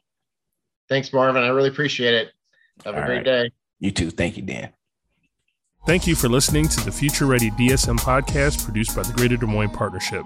Thanks, 0.89 1.13
Marvin. 1.13 1.43
I 1.43 1.49
really 1.49 1.69
appreciate 1.69 2.15
it. 2.15 2.29
Have 2.87 2.95
a 2.95 3.01
all 3.01 3.07
great 3.07 3.17
right. 3.17 3.25
day. 3.25 3.51
You 3.81 3.91
too. 3.91 4.11
Thank 4.11 4.37
you, 4.37 4.43
Dan. 4.43 4.73
Thank 5.87 6.07
you 6.07 6.15
for 6.15 6.29
listening 6.29 6.69
to 6.69 6.85
the 6.85 6.93
Future 6.93 7.25
Ready 7.25 7.51
DSM 7.53 7.99
podcast 8.01 8.63
produced 8.65 8.95
by 8.95 9.03
the 9.03 9.15
Greater 9.15 9.39
Des 9.39 9.47
Moines 9.47 9.71
Partnership. 9.71 10.23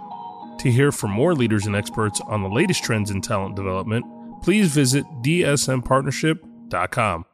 To 0.58 0.70
hear 0.70 0.90
from 0.90 1.12
more 1.12 1.34
leaders 1.34 1.66
and 1.66 1.76
experts 1.76 2.20
on 2.20 2.42
the 2.42 2.48
latest 2.48 2.82
trends 2.82 3.12
in 3.12 3.20
talent 3.20 3.54
development, 3.54 4.04
please 4.42 4.72
visit 4.72 5.04
dsmpartnership.com. 5.22 7.24